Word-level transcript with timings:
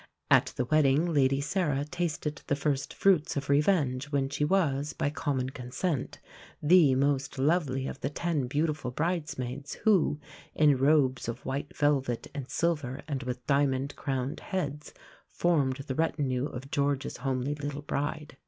At 0.31 0.47
the 0.55 0.65
wedding 0.65 1.13
Lady 1.13 1.41
Sarah 1.41 1.85
tasted 1.85 2.41
the 2.47 2.55
first 2.55 2.91
fruits 2.91 3.37
of 3.37 3.51
revenge, 3.51 4.11
when 4.11 4.29
she 4.29 4.43
was 4.43 4.93
by 4.93 5.11
common 5.11 5.51
consent, 5.51 6.19
the 6.59 6.95
most 6.95 7.37
lovely 7.37 7.85
of 7.85 8.01
the 8.01 8.09
ten 8.09 8.47
beautiful 8.47 8.89
bridesmaids 8.89 9.75
who, 9.83 10.19
in 10.55 10.75
robes 10.75 11.27
of 11.29 11.45
white 11.45 11.77
velvet 11.77 12.25
and 12.33 12.49
silver 12.49 13.03
and 13.07 13.21
with 13.21 13.45
diamond 13.45 13.95
crowned 13.95 14.39
heads, 14.39 14.91
formed 15.29 15.75
the 15.85 15.93
retinue 15.93 16.47
of 16.47 16.71
George's 16.71 17.17
homely 17.17 17.53
little 17.53 17.83
bride. 17.83 18.37